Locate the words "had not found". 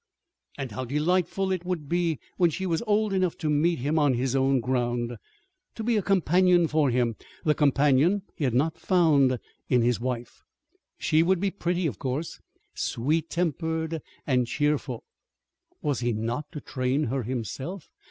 8.43-9.37